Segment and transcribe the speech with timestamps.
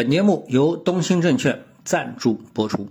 [0.00, 2.88] 本节目由东兴证券赞助播出。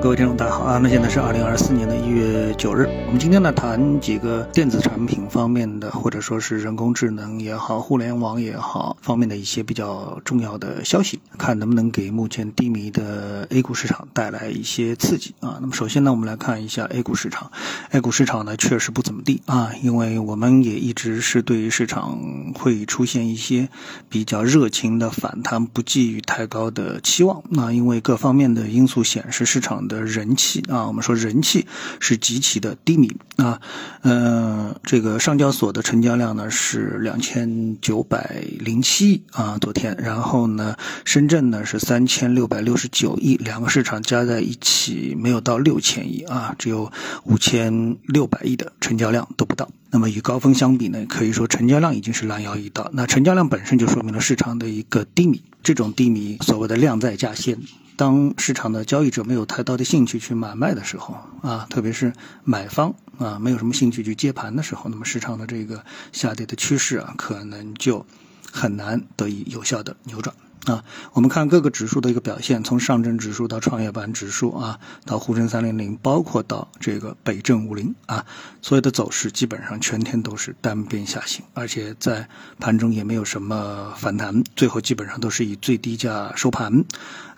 [0.00, 0.78] 各位听众，大家好啊！
[0.80, 15.58] 那现在是二零二四年的一月九日，我们今天呢谈几个电子产品方面的，或者说是人工智能也好、互联网也好方面的一些比较重要的消息，看能不能给目前低迷的 A 股市场带来一些刺激啊。
[15.60, 17.50] 那么首先呢，我们来看一下 A 股市场
[17.90, 22.16] ，A 股市场呢确实不怎么地啊，因为我们也一直是对于市场
[22.54, 23.68] 会出现一些
[24.08, 27.42] 比较热情的反弹，不寄予太高的期望。
[27.48, 31.66] 那因为各方面的因素显示，市场的人气啊，我们说人气
[31.98, 33.60] 是极其的低迷啊，
[34.02, 46.92] 呃，这个上交所的成交量呢是两千九百零七亿啊，昨天，然后呢，深圳呢是三千六百六十九亿，两个市场加在一起没有到六千亿啊，只有
[47.24, 49.68] 五千六百亿的成交量都不到。
[49.90, 52.90] 那么与高峰相比呢，可以说成交量已经是拦腰一刀。
[52.92, 57.58] 那成交量本身就说明了市场的一个低迷，这种低迷所谓的量在价先。
[57.98, 62.12] 当市场的交易者没有太大的兴趣去买卖的时候啊，特别是
[62.44, 68.06] 买方啊没有什么兴趣去接盘的时候，那么市场的这个下跌的趋势啊，可能就
[68.52, 70.32] 很难得以有效的扭转。
[70.68, 78.26] 啊，我们看各个指数的一个表现，从上证指数到创业板指数啊，到沪深三零零，包括到这个北证五零啊，
[78.60, 82.28] 所有的走势基本上全天都是单边下行，而且在
[82.60, 86.84] 盘中也没有什么反弹，最后基本上都是以最低价收盘。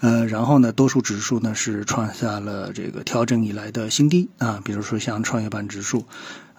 [0.01, 6.05] 呃，然后呢，多数指数呢是创下了这个调整以来的新低啊，比如说像创业板指数。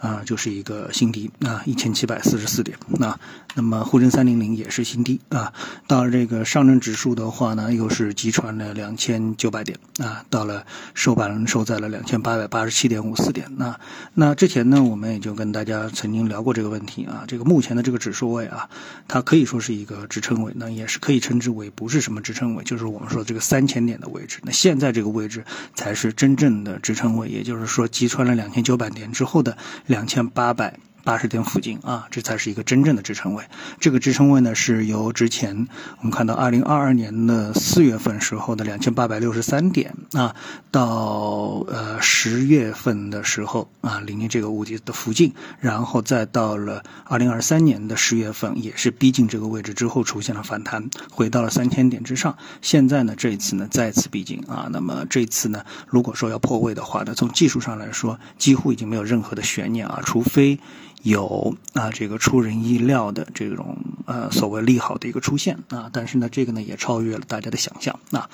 [0.02, 3.20] 啊，就是一个新低啊，一千七百四十四点啊。
[3.54, 5.54] 那么沪深三零零也是新低啊。
[5.86, 10.26] 到这个上证指数的话呢，又是击穿了两千九百点啊。
[10.32, 13.48] 到了收盘收在了两千八百八十七点五四点。
[13.58, 13.80] 那
[14.16, 17.26] 那之前呢，我们也就跟大家曾经聊过这个问题啊。
[17.28, 18.68] 这个目前的这个指数位啊，
[19.08, 24.40] 它可以说是一个支撑位，那也是可以称之为不是什么支撑位，就是我们说这个三千点的位置。
[24.42, 29.56] 那现在这个位置才是真正的支撑位，也就是说击穿了两千九百点之后的。
[29.92, 30.74] 两千八百。
[31.04, 33.44] 八十点附近啊，这才是一个真正的支撑位。
[33.80, 35.67] 这个支撑位呢，是由之前
[36.00, 40.36] 我们看到二零二二年的四月份时候的两千八百六十三点啊，
[40.72, 52.38] 到呃十月份的时候啊，临近这个物体的附近，然后再到了二零二三年的十月份，也是逼近这个位置之后出现了反弹，回到了三千点之上。
[52.61, 60.60] 现在呢，这一次呢再次逼近啊，那么这次呢，如果说要破位的话呢，从技术上来说，几乎已经没有任何的悬念啊，除非。
[61.04, 68.30] 有啊，这个出人意料的这种呃所谓利好的一个出现啊，但是呢，这个呢也超越了大家的想象啊。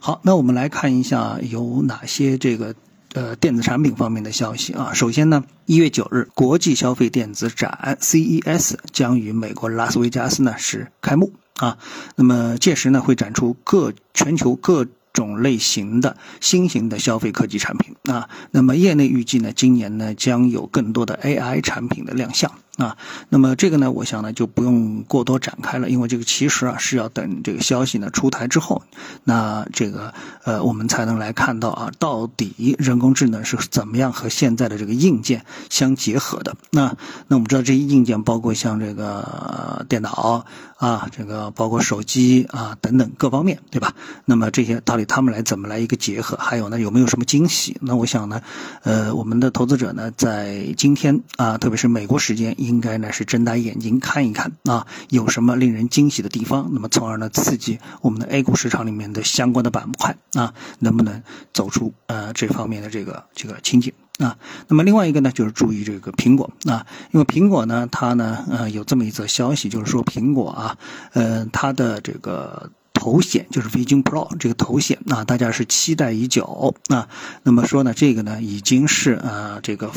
[0.00, 2.74] 好，那我们来看一下有哪些这个
[3.14, 4.92] 呃电子产品方面的消息啊。
[4.94, 11.78] 首先呢，一月九日，国际消费电子展 CES 将于美国拉斯维加斯呢是开幕啊。
[12.16, 14.86] 那么届时呢会展出各全球各。
[15.12, 22.50] 种类型的新型的消费科技产品啊，那么业内预计呢，今年呢将有更多的 AI 产品的亮相。
[22.78, 22.96] 啊，
[23.28, 28.82] 那么这个呢，我想呢就不用过多展开了，因为这个其实啊是要等这个消息呢出台之后，
[29.24, 36.56] 那这个呃我们才能来看到啊，到底人工智能是怎么样和现在的这个硬件相结合的。
[36.70, 36.96] 那
[37.28, 40.46] 那我们知道这些硬件包括像这个电脑
[40.78, 43.94] 啊，这个包括手机啊等等各方面，对吧？
[44.24, 46.38] 那么这些到底他们来怎么来一个结合？
[46.40, 47.76] 还有呢有没有什么惊喜？
[47.82, 48.40] 那我想呢，
[48.82, 52.56] 呃我们的投资者呢在今天啊，特别是美国时间。
[52.62, 56.70] 应该呢是睁大眼睛看一看啊，有什么令人惊喜的地方？
[56.72, 64.38] 那么从而呢刺激我们的 A 股市场里面的相关的板块啊，能不能走出呃这方面的这个这个情景啊？
[64.68, 70.78] 那么另外一个呢就是注意这个苹果啊，因为苹果呢它呢呃有这么一则消息，就是说苹果啊
[71.12, 77.08] 呃它的这个头显就是 Vision Pro 这个头显啊，大家是期待已久啊。
[77.42, 79.90] 那么说呢这个呢已经是呃这个。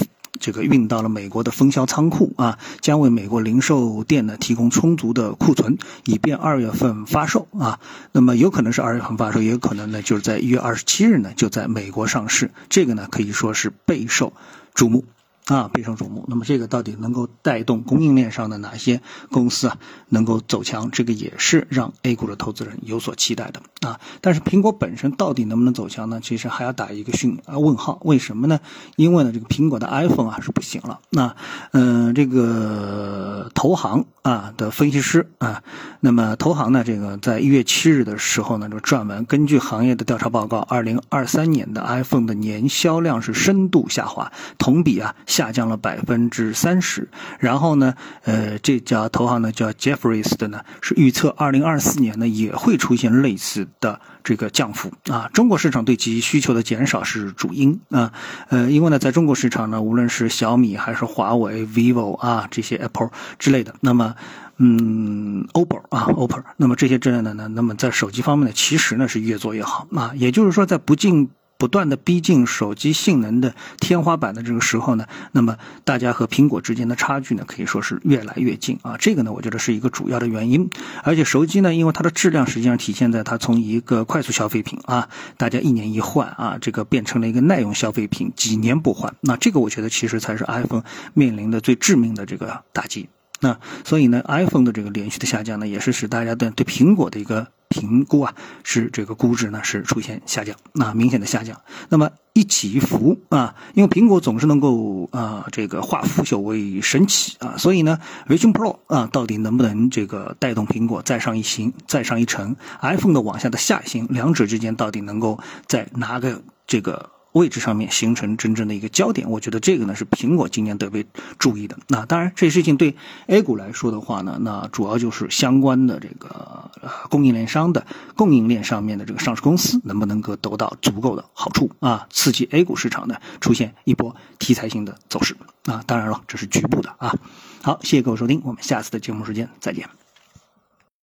[0.46, 7.80] 这个运到了美国的分销仓库啊，将为美国零售店呢提供充足的库存，以便二月份发售啊。
[8.12, 12.52] 那么有可能是二月份发售，也有可能呢就是在一月二十七日呢就在美国上市。
[12.70, 14.34] 这个呢可以说是备受
[14.76, 15.04] 瞩目。
[15.46, 16.26] 啊，备受瞩目。
[16.28, 19.78] 那么这个到底能够带动供应链上的哪些公司啊，
[20.10, 20.90] 能够走强？
[20.90, 24.00] 这个也是让 A 股的投资人有所期待的啊。
[24.22, 26.20] 但是苹果本身到底能不能走强呢？
[26.20, 28.00] 其实还要打一个讯啊问号。
[28.02, 28.60] 为什么呢？
[28.96, 31.00] 因为呢，这个苹果的 iPhone 啊是不行了。
[31.12, 31.36] 那
[31.74, 35.62] 嗯，这个投行啊的分析师啊，
[36.00, 45.14] 那么投行呢，这个在一月七日的时候呢，就撰文，根据行业的调查报告，二零二三年的 iPhone 的年销量是深度下滑，同比啊。
[45.36, 47.10] 下降了百分之三十。
[47.40, 47.94] 然后呢，
[48.24, 55.30] 呃，这家投行呢叫 Jeffries 的呢，是预测二零二四年呢也会出现类似的这个降幅啊。
[55.34, 58.14] 中国市场对其需求的减少是主因啊，
[58.48, 64.16] 呃，因为呢，在中国市场呢，无论是小米还是华为、vivo 啊这些 Apple 之类的，那么。
[64.58, 70.14] 嗯，OPPO 啊，OPPO，那么这些之类的呢，那么在手机方面呢，其实呢是越做越好啊。
[70.16, 78.98] 也就是说，在不进不断的逼近手机性能的天花板的这个时候呢，那么大家和苹果之间的差距呢，可以说是越来越近啊。
[78.98, 80.70] 这个呢，我觉得是一个主要的原因。
[81.04, 89.16] 而且手机呢，因为它的质量实际上体现在它从一个快速消费品啊，大家一年一换啊，这个变成了一个耐用消费品，几年不换。
[89.22, 93.10] 那这个我觉得其实才是 iPhone 面临的最致命的这个打击。
[93.42, 98.34] 那所以呢，iPhone 的这个连续的下降呢，也是使大家的对苹果的一个评估啊，
[98.64, 101.60] 是这个估值呢是出现下降，那明显的下降。
[101.90, 115.38] 那么一起一伏啊，因为苹果总是能够啊这个化腐朽为神奇啊，所以呢，Vision Pro 啊到底能不能这个带动苹果再上一行、再上一层？iPhone 的往下的下行，两者之间到底能够
[115.68, 117.15] 再拿个这个？
[117.36, 121.06] 位置上面形成真正的一个焦点，我觉得这个呢是苹果今年得被
[121.38, 121.78] 注意的。
[121.90, 122.96] 那当然，这事情对
[123.28, 126.72] A 股来说的话呢，那主要就是相关的这个
[127.10, 127.86] 供应链商的
[128.16, 135.36] 供应链上面的这个上市公司能不能够得到足够的好处啊，刺激 A 股市场呢出现一波题材性的走势
[135.66, 135.84] 啊。
[135.86, 137.14] 当然了，这是局部的啊。
[137.62, 139.90] 好，谢谢各位收听，我们下次的节目时间再见。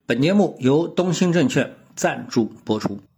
[0.06, 3.11] 本节目由东兴证券赞助播出。